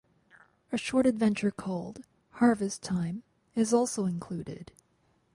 [0.71, 2.03] A short adventure called
[2.39, 3.21] "Harvest Time"
[3.53, 4.71] is also included.